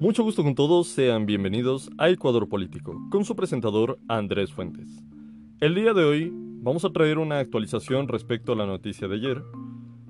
Mucho 0.00 0.22
gusto 0.22 0.44
con 0.44 0.54
todos, 0.54 0.86
sean 0.86 1.26
bienvenidos 1.26 1.90
a 1.98 2.08
Ecuador 2.08 2.48
Político, 2.48 2.96
con 3.10 3.24
su 3.24 3.34
presentador 3.34 3.98
Andrés 4.06 4.52
Fuentes. 4.52 5.02
El 5.58 5.74
día 5.74 5.92
de 5.92 6.04
hoy 6.04 6.30
vamos 6.32 6.84
a 6.84 6.90
traer 6.90 7.18
una 7.18 7.40
actualización 7.40 8.06
respecto 8.06 8.52
a 8.52 8.54
la 8.54 8.64
noticia 8.64 9.08
de 9.08 9.16
ayer, 9.16 9.42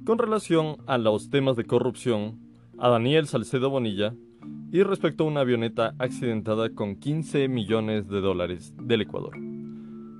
con 0.04 0.18
relación 0.18 0.77
a 0.86 0.98
los 0.98 1.30
temas 1.30 1.56
de 1.56 1.64
corrupción, 1.64 2.38
a 2.77 2.90
Daniel 2.90 3.27
Salcedo 3.29 3.70
Bonilla 3.70 4.14
y 4.70 4.82
respecto 4.82 5.24
a 5.24 5.27
una 5.27 5.40
avioneta 5.40 5.95
accidentada 5.98 6.68
con 6.75 6.96
15 6.96 7.48
millones 7.48 8.11
de 8.11 8.20
dólares 8.20 8.75
del 8.82 9.00
Ecuador. 9.00 9.39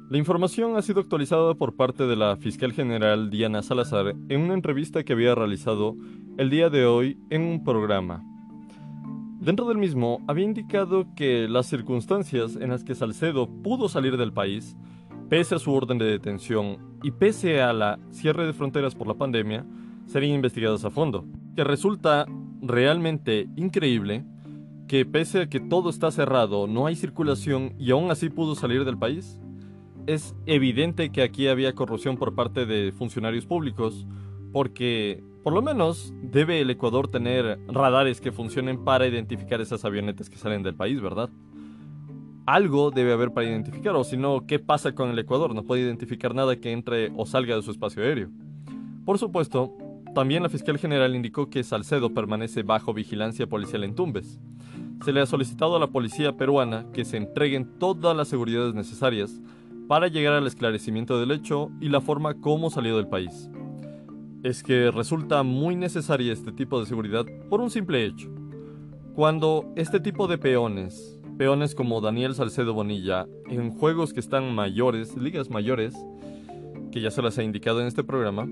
La 0.09 0.17
información 0.17 0.79
ha 0.79 0.83
sido 0.83 1.01
actualizada 1.01 1.53
por 1.53 1.77
parte 1.77 2.07
de 2.07 2.17
la 2.17 2.39
fiscal 2.39 2.73
general 2.73 3.29
Diana 3.29 3.61
Salazar 3.61 4.15
en 4.31 4.41
una 4.41 4.55
entrevista 4.55 5.05
que 5.05 5.13
había 5.13 5.35
realizado 5.35 5.95
el 6.39 6.49
día 6.49 6.71
de 6.71 6.87
hoy 6.87 7.19
en 7.29 7.43
un 7.43 7.63
programa 7.63 8.25
Dentro 9.41 9.67
del 9.67 9.79
mismo, 9.79 10.21
había 10.27 10.45
indicado 10.45 11.07
que 11.15 11.47
las 11.49 11.67
circunstancias 11.67 12.57
en 12.57 12.71
las 12.71 12.83
que 12.83 12.97
Salcedo 12.97 13.47
pudo 13.47 13.89
salir 13.89 14.17
del 14.17 14.33
país, 14.33 14.77
pese 15.29 15.55
a 15.55 15.61
su 15.61 15.73
orden 15.73 15.97
de 15.97 16.07
detención 16.07 16.99
y 17.05 17.13
pese 17.13 17.63
a 17.63 17.73
la 17.73 18.01
cierre 18.11 18.47
de 18.47 18.53
fronteras 18.53 18.97
por 18.97 19.07
la 19.07 19.15
pandemia, 19.15 19.65
serían 20.07 20.35
investigadas 20.35 20.85
a 20.85 20.91
fondo. 20.91 21.25
Que 21.55 21.63
resulta 21.63 22.27
realmente 22.61 23.49
increíble 23.55 24.25
que 24.89 25.07
pese 25.07 25.43
a 25.43 25.49
que 25.49 25.61
todo 25.61 25.89
está 25.89 26.11
cerrado, 26.11 26.67
no 26.67 26.87
hay 26.87 26.97
circulación 26.97 27.75
y 27.79 27.93
aún 27.93 28.11
así 28.11 28.31
pudo 28.31 28.57
salir 28.57 28.85
del 28.85 28.99
país. 28.99 29.41
Es 30.09 30.35
evidente 30.47 31.13
que 31.13 31.23
aquí 31.23 31.47
había 31.47 31.77
corrupción 31.77 32.17
por 32.17 32.35
parte 32.35 32.67
de 32.67 32.91
funcionarios 32.91 33.47
públicos, 33.47 34.05
porque 34.53 35.23
por 35.45 35.53
lo 35.53 35.63
menos 35.63 36.13
debe 36.31 36.61
el 36.61 36.71
Ecuador 36.71 37.09
tener 37.09 37.59
radares 37.69 38.21
que 38.21 38.33
funcionen 38.33 38.85
para 38.85 39.07
identificar 39.07 39.61
esas 39.61 39.85
avionetas 39.85 40.29
que 40.29 40.37
salen 40.37 40.63
del 40.63 40.75
país, 40.75 41.01
¿verdad? 41.01 41.31
Algo 42.47 42.91
debe 42.91 43.13
haber 43.13 43.33
para 43.33 43.47
identificar, 43.47 43.95
o 43.97 44.05
si 44.05 44.17
no, 44.17 44.47
¿qué 44.47 44.59
pasa 44.59 44.95
con 44.95 45.11
el 45.11 45.19
Ecuador? 45.19 45.55
No 45.55 45.65
puede 45.65 45.83
identificar 45.83 46.35
nada 46.35 46.57
que 46.57 46.73
entre 46.73 47.13
o 47.17 47.27
salga 47.27 47.57
de 47.57 47.63
su 47.63 47.71
espacio 47.71 48.03
aéreo. 48.03 48.31
Por 49.05 49.19
supuesto, 49.19 49.77
también 50.15 50.43
la 50.43 50.49
fiscal 50.49 50.79
general 50.79 51.15
indicó 51.15 51.51
que 51.51 51.63
Salcedo 51.63 52.13
permanece 52.13 52.63
bajo 52.63 52.95
vigilancia 52.95 53.47
policial 53.47 53.85
en 53.85 53.95
Tumbes. 53.95 54.41
Se 55.05 55.13
le 55.13 55.21
ha 55.21 55.27
solicitado 55.27 55.77
a 55.77 55.81
la 55.81 55.89
policía 55.89 56.37
peruana 56.37 56.87
que 56.93 57.05
se 57.05 57.17
entreguen 57.17 57.79
todas 57.79 58.17
las 58.17 58.29
seguridades 58.29 58.75
necesarias 58.75 59.41
para 59.87 60.09
llegar 60.09 60.35
al 60.35 60.47
esclarecimiento 60.47 61.21
del 61.21 61.31
hecho 61.31 61.71
y 61.81 61.89
la 61.89 62.01
forma 62.01 62.35
como 62.35 62.69
salió 62.69 62.97
del 62.97 63.09
país 63.09 63.51
es 64.43 64.63
que 64.63 64.91
resulta 64.91 65.43
muy 65.43 65.77
necesaria 65.77 66.33
este 66.33 66.53
tipo 66.53 66.79
de 66.79 66.87
seguridad 66.87 67.27
por 67.49 67.61
un 67.61 67.71
simple 67.71 68.05
hecho. 68.05 68.31
Cuando 69.15 69.73
este 69.75 69.99
tipo 69.99 70.29
de 70.29 70.39
peones, 70.39 71.21
peones 71.37 71.75
como 71.75 72.01
Daniel 72.01 72.35
Salcedo 72.35 72.73
Bonilla, 72.73 73.27
en 73.49 73.71
juegos 73.71 74.13
que 74.13 74.21
están 74.21 74.55
mayores, 74.55 75.17
ligas 75.17 75.51
mayores, 75.51 75.95
que 76.93 77.01
ya 77.01 77.11
se 77.11 77.23
las 77.23 77.37
he 77.39 77.45
indicado 77.45 77.81
en 77.81 77.89
este 77.89 78.05
programa, 78.05 78.49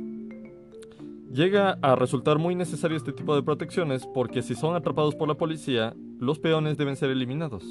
llega 1.33 1.79
a 1.83 1.95
resultar 1.95 2.39
muy 2.39 2.55
necesario 2.55 2.97
este 2.97 3.12
tipo 3.12 3.37
de 3.37 3.42
protecciones 3.42 4.07
porque 4.12 4.42
si 4.42 4.55
son 4.55 4.75
atrapados 4.75 5.14
por 5.14 5.29
la 5.29 5.34
policía, 5.34 5.95
los 6.19 6.39
peones 6.41 6.77
deben 6.77 6.97
ser 6.97 7.11
eliminados. 7.11 7.64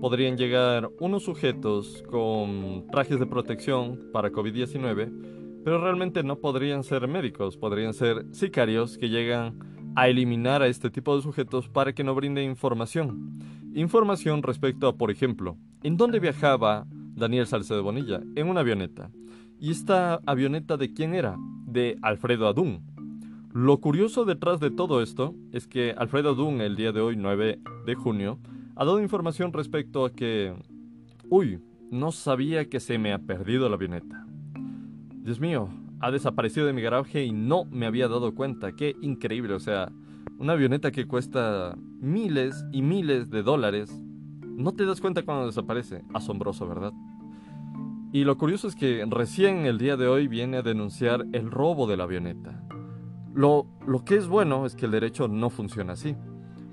Podrían 0.00 0.36
llegar 0.36 0.90
unos 1.00 1.24
sujetos 1.24 2.04
con 2.08 2.86
trajes 2.92 3.18
de 3.18 3.26
protección 3.26 3.98
para 4.12 4.30
COVID-19 4.30 5.37
pero 5.64 5.80
realmente 5.80 6.22
no 6.22 6.36
podrían 6.36 6.84
ser 6.84 7.08
médicos, 7.08 7.56
podrían 7.56 7.94
ser 7.94 8.26
sicarios 8.32 8.98
que 8.98 9.08
llegan 9.08 9.58
a 9.96 10.08
eliminar 10.08 10.62
a 10.62 10.68
este 10.68 10.90
tipo 10.90 11.16
de 11.16 11.22
sujetos 11.22 11.68
para 11.68 11.92
que 11.92 12.04
no 12.04 12.14
brinde 12.14 12.42
información. 12.42 13.40
Información 13.74 14.42
respecto 14.42 14.88
a, 14.88 14.96
por 14.96 15.10
ejemplo, 15.10 15.56
en 15.82 15.96
dónde 15.96 16.20
viajaba 16.20 16.86
Daniel 17.14 17.46
Salcedo 17.46 17.82
Bonilla, 17.82 18.20
en 18.36 18.48
una 18.48 18.60
avioneta. 18.60 19.10
¿Y 19.58 19.70
esta 19.72 20.20
avioneta 20.24 20.76
de 20.76 20.92
quién 20.94 21.14
era? 21.14 21.36
De 21.66 21.98
Alfredo 22.00 22.46
Adún. 22.46 22.82
Lo 23.52 23.80
curioso 23.80 24.24
detrás 24.24 24.60
de 24.60 24.70
todo 24.70 25.02
esto 25.02 25.34
es 25.52 25.66
que 25.66 25.94
Alfredo 25.98 26.30
Adún, 26.30 26.60
el 26.60 26.76
día 26.76 26.92
de 26.92 27.00
hoy, 27.00 27.16
9 27.16 27.60
de 27.86 27.94
junio, 27.94 28.38
ha 28.76 28.84
dado 28.84 29.00
información 29.00 29.52
respecto 29.52 30.04
a 30.04 30.12
que, 30.12 30.54
uy, 31.28 31.60
no 31.90 32.12
sabía 32.12 32.68
que 32.68 32.78
se 32.78 32.98
me 32.98 33.12
ha 33.12 33.18
perdido 33.18 33.68
la 33.68 33.74
avioneta. 33.74 34.27
Dios 35.28 35.40
mío, 35.40 35.68
ha 36.00 36.10
desaparecido 36.10 36.66
de 36.66 36.72
mi 36.72 36.80
garaje 36.80 37.22
y 37.22 37.32
no 37.32 37.66
me 37.66 37.84
había 37.84 38.08
dado 38.08 38.34
cuenta. 38.34 38.72
Qué 38.72 38.96
increíble, 39.02 39.52
o 39.52 39.60
sea, 39.60 39.92
una 40.38 40.54
avioneta 40.54 40.90
que 40.90 41.06
cuesta 41.06 41.76
miles 42.00 42.64
y 42.72 42.80
miles 42.80 43.28
de 43.28 43.42
dólares, 43.42 43.92
no 44.42 44.72
te 44.72 44.86
das 44.86 45.02
cuenta 45.02 45.26
cuando 45.26 45.44
desaparece. 45.44 46.02
Asombroso, 46.14 46.66
¿verdad? 46.66 46.94
Y 48.10 48.24
lo 48.24 48.38
curioso 48.38 48.68
es 48.68 48.74
que 48.74 49.06
recién 49.06 49.66
el 49.66 49.76
día 49.76 49.98
de 49.98 50.08
hoy 50.08 50.28
viene 50.28 50.56
a 50.56 50.62
denunciar 50.62 51.26
el 51.34 51.50
robo 51.50 51.86
de 51.86 51.98
la 51.98 52.04
avioneta. 52.04 52.64
Lo, 53.34 53.66
lo 53.86 54.06
que 54.06 54.16
es 54.16 54.28
bueno 54.28 54.64
es 54.64 54.76
que 54.76 54.86
el 54.86 54.92
derecho 54.92 55.28
no 55.28 55.50
funciona 55.50 55.92
así. 55.92 56.16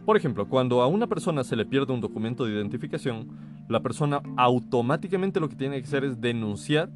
Por 0.05 0.15
ejemplo, 0.15 0.47
cuando 0.47 0.81
a 0.81 0.87
una 0.87 1.07
persona 1.07 1.43
se 1.43 1.57
le 1.57 1.65
pierde 1.65 1.91
un 1.91 1.99
documento 1.99 2.45
de 2.45 2.53
identificación, 2.53 3.27
la 3.67 3.81
persona 3.81 4.21
automáticamente 4.37 5.41
lo 5.41 5.49
que 5.49 5.57
tiene 5.57 5.75
que 5.81 5.87
hacer 5.87 6.05
es 6.05 6.21
denunciar 6.21 6.89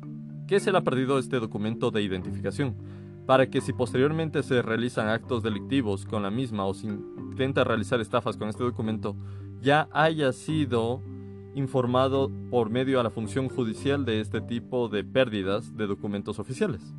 que 0.50 0.60
se 0.60 0.72
le 0.72 0.80
ha 0.80 0.84
perdido 0.84 1.20
este 1.20 1.40
documento 1.40 1.92
de 1.92 2.02
identificación, 2.02 2.74
para 3.28 3.52
que 3.52 3.62
si 3.62 3.72
posteriormente 3.72 4.42
se 4.42 4.64
realizan 4.64 5.08
actos 5.08 5.44
delictivos 5.44 6.08
con 6.08 6.24
la 6.24 6.32
misma 6.32 6.66
o 6.66 6.74
se 6.74 6.88
intenta 6.88 7.64
realizar 7.64 8.02
estafas 8.02 8.36
con 8.36 8.50
este 8.50 8.64
documento, 8.64 9.16
ya 9.62 9.88
haya 9.92 10.34
sido 10.34 11.04
informado 11.54 12.32
por 12.50 12.72
medio 12.72 13.00
a 13.00 13.04
la 13.04 13.12
función 13.12 13.48
judicial 13.48 14.06
de 14.06 14.22
este 14.22 14.42
tipo 14.42 14.90
de 14.90 15.04
pérdidas 15.04 15.78
de 15.78 15.86
documentos 15.86 16.40
oficiales. 16.40 16.96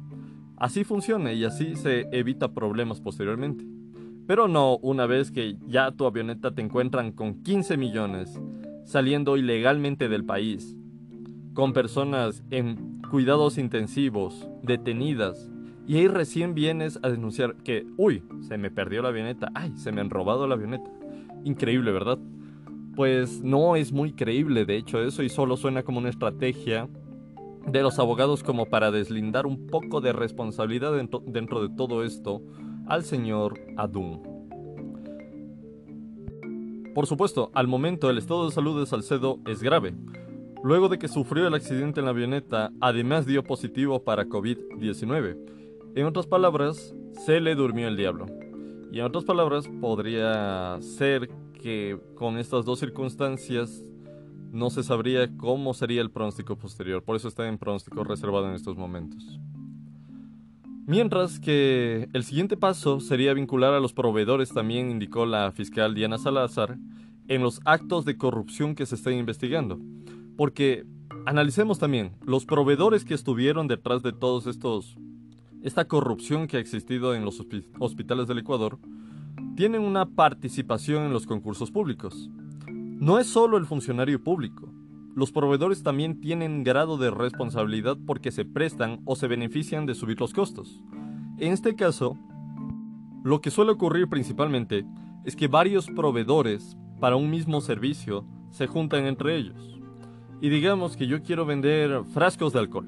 Así 0.56 0.84
funciona 0.84 1.33
y 1.33 1.44
así 1.44 1.75
se 1.75 2.06
evita 2.12 2.55
problemas 2.55 3.00
posteriormente. 3.00 3.66
Pero 4.28 4.47
no 4.47 4.77
una 4.77 5.06
vez 5.06 5.33
que 5.33 5.56
ya 5.66 5.91
tu 5.91 6.06
avioneta 6.06 6.55
te 6.55 6.62
encuentran 6.62 7.10
con 7.10 7.43
15 7.43 7.77
millones 7.77 8.41
saliendo 8.84 9.37
ilegalmente 9.37 10.09
del 10.09 10.25
país, 10.25 10.77
con 11.53 11.72
personas 11.72 12.44
en 12.50 12.90
cuidados 13.10 13.59
intensivos, 13.59 14.48
detenidas, 14.62 15.50
y 15.87 15.97
ahí 15.97 16.09
recién 16.09 16.54
vienes 16.54 17.00
a 17.03 17.09
denunciar 17.09 17.56
que, 17.56 17.84
uy, 17.97 18.22
se 18.43 18.56
me 18.59 18.71
perdió 18.71 19.03
la 19.03 19.09
avioneta, 19.09 19.50
ay, 19.54 19.76
se 19.76 19.91
me 19.91 20.00
han 20.00 20.10
robado 20.10 20.47
la 20.47 20.54
avioneta. 20.54 20.88
Increíble, 21.43 21.91
¿verdad? 21.91 22.19
Pues 22.94 23.43
no 23.43 23.75
es 23.75 23.93
muy 23.93 24.12
creíble, 24.12 24.65
de 24.65 24.76
hecho, 24.76 25.03
eso 25.03 25.22
y 25.25 25.28
solo 25.28 25.56
suena 25.56 25.82
como 25.82 25.98
una 25.98 26.09
estrategia 26.10 26.88
de 27.66 27.82
los 27.82 27.98
abogados 27.98 28.43
como 28.43 28.66
para 28.66 28.91
deslindar 28.91 29.47
un 29.47 29.66
poco 29.66 30.00
de 30.00 30.12
responsabilidad 30.12 30.92
dentro, 30.92 31.22
dentro 31.27 31.60
de 31.60 31.75
todo 31.75 32.04
esto 32.04 32.42
al 32.87 33.04
señor 33.04 33.59
Adun. 33.77 34.22
Por 36.94 37.06
supuesto, 37.06 37.50
al 37.54 37.66
momento 37.66 38.10
el 38.10 38.19
estado 38.19 38.47
de 38.47 38.53
salud 38.53 38.78
de 38.78 38.87
Salcedo 38.87 39.38
es 39.47 39.62
grave, 39.62 39.94
Luego 40.62 40.88
de 40.88 40.98
que 40.98 41.09
sufrió 41.09 41.47
el 41.47 41.54
accidente 41.54 42.00
en 42.00 42.04
la 42.04 42.10
avioneta, 42.10 42.71
además 42.81 43.25
dio 43.25 43.43
positivo 43.43 44.04
para 44.04 44.26
COVID-19. 44.26 45.37
En 45.94 46.06
otras 46.06 46.26
palabras, 46.26 46.94
se 47.25 47.41
le 47.41 47.54
durmió 47.54 47.88
el 47.88 47.97
diablo. 47.97 48.26
Y 48.93 48.98
en 48.98 49.06
otras 49.06 49.25
palabras, 49.25 49.69
podría 49.81 50.78
ser 50.82 51.31
que 51.54 51.98
con 52.15 52.37
estas 52.37 52.66
dos 52.66 52.78
circunstancias 52.78 53.84
no 54.53 54.69
se 54.69 54.82
sabría 54.82 55.34
cómo 55.37 55.72
sería 55.72 56.03
el 56.03 56.10
pronóstico 56.10 56.56
posterior. 56.56 57.03
Por 57.03 57.16
eso 57.16 57.28
está 57.28 57.48
en 57.48 57.56
pronóstico 57.56 58.04
reservado 58.04 58.48
en 58.48 58.54
estos 58.54 58.77
momentos. 58.77 59.41
Mientras 60.87 61.38
que 61.41 62.09
el 62.12 62.25
siguiente 62.25 62.56
paso 62.56 63.01
sería 63.01 63.33
vincular 63.33 63.72
a 63.72 63.80
los 63.80 63.92
proveedores, 63.92 64.53
también 64.53 64.91
indicó 64.91 65.24
la 65.24 65.53
fiscal 65.53 65.95
Diana 65.95 66.18
Salazar, 66.18 66.77
en 67.28 67.42
los 67.42 67.60
actos 67.65 68.04
de 68.04 68.18
corrupción 68.18 68.74
que 68.74 68.86
se 68.86 68.97
están 68.97 69.15
investigando. 69.15 69.78
Porque 70.41 70.87
analicemos 71.27 71.78
también 71.78 72.13
los 72.25 72.47
proveedores 72.47 73.04
que 73.04 73.13
estuvieron 73.13 73.69
detrás 73.69 74.03
de 74.03 74.15
todos 74.15 74.47
estos 74.47 74.97
esta 75.63 75.87
corrupción 75.87 76.47
que 76.47 76.57
ha 76.57 76.60
existido 76.60 77.15
en 77.15 77.27
los 77.27 77.45
hospitales 77.78 78.27
del 78.27 78.39
Ecuador 78.39 78.78
tienen 79.54 79.83
una 79.83 80.07
participación 80.07 81.03
en 81.03 81.13
los 81.13 81.27
concursos 81.27 81.71
públicos. 81.71 82.31
No 82.66 83.19
es 83.19 83.27
solo 83.27 83.59
el 83.59 83.66
funcionario 83.66 84.25
público. 84.25 84.72
Los 85.15 85.31
proveedores 85.31 85.83
también 85.83 86.22
tienen 86.22 86.65
grado 86.65 86.97
de 86.97 87.10
responsabilidad 87.10 87.98
porque 88.07 88.31
se 88.31 88.47
prestan 88.47 89.03
o 89.04 89.16
se 89.16 89.27
benefician 89.27 89.84
de 89.84 89.95
subir 89.95 90.19
los 90.21 90.33
costos. 90.33 90.83
En 91.37 91.53
este 91.53 91.77
caso, 91.77 92.16
lo 93.25 93.42
que 93.42 93.51
suele 93.51 93.72
ocurrir 93.72 94.09
principalmente 94.09 94.87
es 95.27 95.37
que 95.37 95.48
varios 95.48 95.89
proveedores 95.89 96.78
para 96.98 97.16
un 97.16 97.28
mismo 97.28 97.60
servicio 97.60 98.25
se 98.48 98.66
juntan 98.66 99.04
entre 99.04 99.37
ellos 99.37 99.79
y 100.41 100.48
digamos 100.48 100.97
que 100.97 101.07
yo 101.07 101.22
quiero 101.22 101.45
vender 101.45 102.04
frascos 102.13 102.53
de 102.53 102.60
alcohol. 102.60 102.87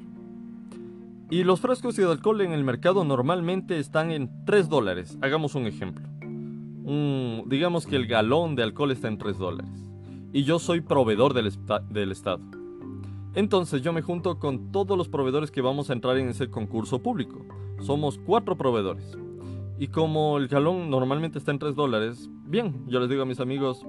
Y 1.30 1.44
los 1.44 1.60
frascos 1.60 1.96
de 1.96 2.04
alcohol 2.04 2.40
en 2.42 2.52
el 2.52 2.64
mercado 2.64 3.04
normalmente 3.04 3.78
están 3.78 4.10
en 4.10 4.30
3 4.44 4.68
dólares, 4.68 5.18
hagamos 5.22 5.54
un 5.54 5.66
ejemplo. 5.66 6.06
digamos 7.46 7.86
que 7.86 7.96
el 7.96 8.06
galón 8.06 8.54
de 8.54 8.62
alcohol 8.62 8.90
está 8.90 9.08
en 9.08 9.18
3 9.18 9.38
dólares. 9.38 9.90
Y 10.32 10.44
yo 10.44 10.58
soy 10.58 10.80
proveedor 10.80 11.34
del, 11.34 11.46
Estado. 12.10 12.40
Entonces 13.34 13.82
yo 13.82 13.92
me 13.92 14.02
junto 14.02 14.38
con 14.38 14.72
todos 14.72 14.96
los 14.96 15.08
proveedores 15.08 15.50
que 15.50 15.60
vamos 15.60 15.90
a 15.90 15.92
entrar 15.92 16.16
en 16.16 16.28
ese 16.28 16.48
concurso 16.48 17.02
público. 17.02 17.44
Somos 17.80 18.18
cuatro 18.18 18.56
proveedores. 18.56 19.16
Y 19.78 19.88
como 19.88 20.38
el 20.38 20.48
galón 20.48 20.90
normalmente 20.90 21.38
está 21.38 21.50
en 21.50 21.58
3 21.58 21.74
dólares, 21.74 22.30
bien, 22.46 22.84
yo 22.86 23.00
les 23.00 23.08
digo 23.08 23.22
a 23.22 23.26
mis 23.26 23.40
amigos, 23.40 23.84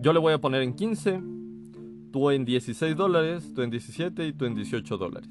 yo 0.00 0.12
le 0.12 0.18
voy 0.18 0.32
a 0.32 0.40
poner 0.40 0.62
en 0.62 0.74
15, 0.74 1.20
tú 2.12 2.30
en 2.30 2.44
16 2.44 2.96
dólares, 2.96 3.52
tú 3.54 3.62
en 3.62 3.70
17 3.70 4.26
y 4.26 4.32
tú 4.32 4.44
en 4.44 4.54
18 4.54 4.96
dólares. 4.96 5.30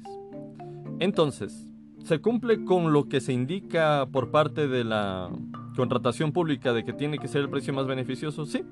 Entonces, 0.98 1.66
¿se 2.04 2.20
cumple 2.20 2.64
con 2.64 2.92
lo 2.92 3.08
que 3.08 3.20
se 3.20 3.32
indica 3.32 4.06
por 4.10 4.30
parte 4.30 4.68
de 4.68 4.84
la 4.84 5.30
contratación 5.76 6.32
pública 6.32 6.72
de 6.72 6.84
que 6.84 6.92
tiene 6.92 7.18
que 7.18 7.28
ser 7.28 7.42
el 7.42 7.48
precio 7.48 7.72
más 7.72 7.86
beneficioso? 7.86 8.46
Sí, 8.46 8.62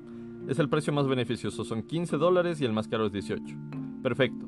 es 0.47 0.59
el 0.59 0.69
precio 0.69 0.93
más 0.93 1.07
beneficioso, 1.07 1.63
son 1.63 1.83
15 1.83 2.17
dólares 2.17 2.61
y 2.61 2.65
el 2.65 2.73
más 2.73 2.87
caro 2.87 3.07
es 3.07 3.11
18. 3.11 3.43
Perfecto. 4.01 4.47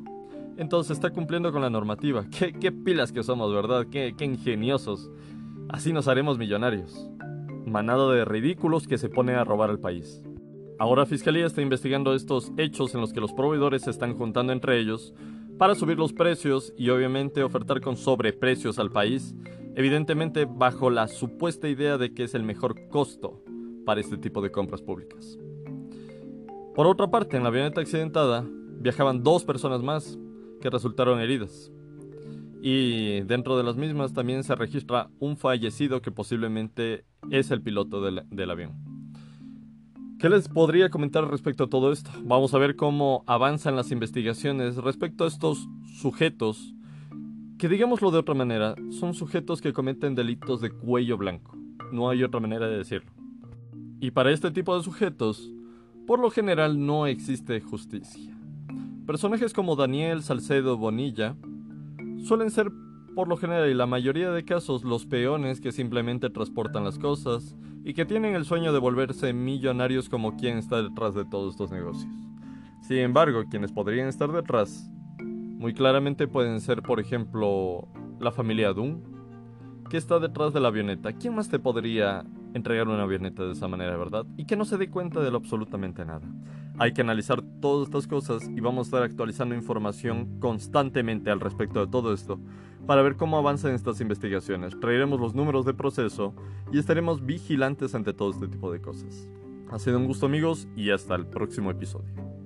Entonces 0.58 0.92
está 0.92 1.12
cumpliendo 1.12 1.52
con 1.52 1.62
la 1.62 1.70
normativa. 1.70 2.26
Qué, 2.60 2.72
pilas 2.72 3.12
que 3.12 3.24
somos, 3.24 3.54
¿verdad? 3.54 3.88
Qué, 3.90 4.14
qué 4.18 4.26
ingeniosos. 4.26 5.10
Así 5.70 5.94
nos 5.94 6.08
haremos 6.08 6.38
millonarios. 6.38 7.10
Manado 7.66 8.12
de 8.12 8.26
ridículos 8.26 8.88
que 8.88 8.98
se 8.98 9.10
pone 9.10 9.34
a 9.34 9.44
robar 9.44 9.70
al 9.70 9.80
país. 9.80 10.22
Ahora 10.82 11.06
Fiscalía 11.06 11.46
está 11.46 11.62
investigando 11.62 12.16
estos 12.16 12.52
hechos 12.58 12.96
en 12.96 13.02
los 13.02 13.14
que 13.14 13.22
los 13.22 13.34
proveedores 13.34 13.84
se 13.84 13.92
están 13.92 14.18
juntando 14.18 14.52
entre 14.52 14.80
ellos 14.80 15.14
para 15.60 15.76
subir 15.76 16.00
los 16.00 16.12
precios 16.12 16.74
y 16.76 16.90
obviamente 16.90 17.44
ofertar 17.44 17.82
con 17.82 17.98
sobreprecios 17.98 18.80
al 18.80 18.90
país, 18.90 19.36
evidentemente 19.76 20.46
bajo 20.46 20.90
la 20.90 21.08
supuesta 21.08 21.70
idea 21.70 22.00
de 22.00 22.16
que 22.16 22.24
es 22.24 22.34
el 22.34 22.42
mejor 22.42 22.88
costo 22.90 23.44
para 23.86 24.02
este 24.02 24.18
tipo 24.18 24.42
de 24.42 24.50
compras 24.50 24.82
públicas. 24.82 25.38
Por 26.74 26.88
otra 26.88 27.12
parte, 27.12 27.38
en 27.38 27.44
la 27.44 27.50
avioneta 27.50 27.80
accidentada 27.80 28.44
viajaban 28.80 29.22
dos 29.22 29.46
personas 29.46 29.84
más 29.84 30.18
que 30.62 30.72
resultaron 30.72 31.20
heridas. 31.20 31.72
Y 32.60 33.22
dentro 33.22 33.56
de 33.56 33.64
las 33.64 33.76
mismas 33.76 34.14
también 34.14 34.44
se 34.44 34.56
registra 34.56 35.12
un 35.20 35.38
fallecido 35.38 36.02
que 36.02 36.12
posiblemente 36.12 37.06
es 37.30 37.52
el 37.52 37.62
piloto 37.62 38.02
del, 38.02 38.24
del 38.32 38.50
avión. 38.50 38.91
¿Qué 40.22 40.30
les 40.30 40.48
podría 40.48 40.92
comentar 40.92 41.28
respecto 41.28 41.64
a 41.64 41.68
todo 41.68 41.92
esto? 41.92 42.12
Vamos 42.22 42.54
a 42.54 42.60
ver 42.60 42.76
cómo 42.76 43.24
avanzan 43.26 43.76
las 43.76 43.90
investigaciones 43.90 44.76
respecto 44.76 45.24
a 45.24 45.28
estos 45.28 45.68
sujetos 46.00 46.76
que, 47.58 47.68
digámoslo 47.68 48.12
de 48.12 48.20
otra 48.20 48.36
manera, 48.36 48.76
son 48.92 49.16
sujetos 49.16 49.62
que 49.62 49.74
cometen 49.74 50.14
delitos 50.14 50.62
de 50.62 50.70
cuello 50.70 51.18
blanco. 51.18 51.58
No 51.92 52.08
hay 52.08 52.24
otra 52.24 52.40
manera 52.40 52.68
de 52.68 52.78
decirlo. 52.78 53.10
Y 54.00 54.12
para 54.12 54.30
este 54.30 54.52
tipo 54.52 54.78
de 54.78 54.84
sujetos, 54.84 55.52
por 56.06 56.20
lo 56.20 56.30
general 56.30 56.86
no 56.86 57.08
existe 57.08 57.60
justicia. 57.60 58.38
Personajes 59.08 59.54
como 59.54 59.76
Daniel 59.76 60.22
Salcedo 60.22 60.78
Bonilla 60.78 61.36
suelen 62.24 62.52
ser 62.52 62.72
por 63.16 63.28
lo 63.28 63.38
general 63.38 63.70
y 63.70 63.74
la 63.74 63.86
mayoría 63.86 64.32
de 64.32 64.46
casos 64.46 64.84
los 64.84 65.06
peones 65.06 65.60
que 65.60 65.72
simplemente 65.72 66.30
transportan 66.30 66.84
las 66.84 66.98
cosas 66.98 67.56
y 67.84 67.94
que 67.94 68.06
tienen 68.06 68.36
el 68.36 68.46
sueño 68.46 68.72
de 68.72 68.80
volverse 68.80 69.34
millonarios 69.34 70.08
como 70.08 70.38
quien 70.38 70.58
está 70.58 70.82
detrás 70.82 71.14
de 71.16 71.26
todos 71.26 71.54
estos 71.54 71.72
negocios. 71.72 72.12
Sin 72.82 72.98
embargo, 72.98 73.44
quienes 73.50 73.72
podrían 73.72 74.08
estar 74.08 74.32
detrás, 74.32 74.90
muy 75.20 75.74
claramente 75.74 76.28
pueden 76.28 76.62
ser, 76.62 76.82
por 76.82 77.00
ejemplo, 77.00 77.88
la 78.20 78.32
familia 78.32 78.74
Dunn, 78.74 79.04
que 79.90 79.98
está 79.98 80.20
detrás 80.20 80.54
de 80.54 80.62
la 80.62 80.70
avioneta. 80.70 81.12
¿Quién 81.14 81.36
más 81.36 81.50
te 81.50 81.60
podría 81.60 82.24
entregar 82.54 82.88
una 82.88 83.04
avioneta 83.04 83.44
de 83.44 83.52
esa 83.52 83.68
manera, 83.68 83.98
verdad? 83.98 84.26
Y 84.38 84.46
que 84.46 84.56
no 84.56 84.66
se 84.66 84.78
dé 84.78 84.90
cuenta 84.90 85.20
de 85.20 85.32
lo 85.32 85.38
absolutamente 85.38 86.06
nada. 86.06 86.28
Hay 86.78 86.94
que 86.94 87.02
analizar 87.02 87.42
todas 87.62 87.88
estas 87.88 88.08
cosas 88.08 88.50
y 88.56 88.62
vamos 88.62 88.88
a 88.88 88.88
estar 88.88 89.04
actualizando 89.04 89.54
información 89.54 90.40
constantemente 90.40 91.30
al 91.30 91.42
respecto 91.42 91.86
de 91.86 91.92
todo 91.92 92.14
esto 92.14 92.40
para 92.86 93.02
ver 93.02 93.16
cómo 93.16 93.38
avanzan 93.38 93.74
estas 93.74 94.02
investigaciones. 94.02 94.80
Traeremos 94.80 95.20
los 95.20 95.36
números 95.36 95.66
de 95.66 95.74
proceso 95.74 96.34
y 96.72 96.80
estaremos 96.80 97.26
vigilantes 97.26 97.96
ante 97.96 98.14
todo 98.14 98.32
este 98.32 98.48
tipo 98.48 98.72
de 98.72 98.82
cosas. 98.82 99.30
Ha 99.70 99.80
sido 99.80 99.98
un 99.98 100.08
gusto 100.08 100.26
amigos 100.26 100.68
y 100.76 100.90
hasta 100.92 101.16
el 101.16 101.28
próximo 101.28 101.72
episodio. 101.72 102.41